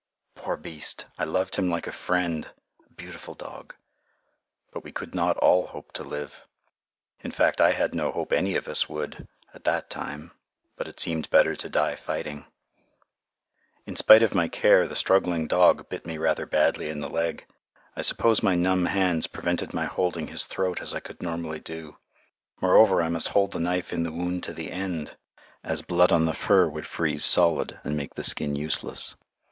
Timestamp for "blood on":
25.83-26.25